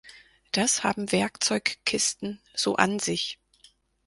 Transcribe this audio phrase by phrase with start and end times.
[0.51, 3.37] Das haben Werkzeugkisten so an sich.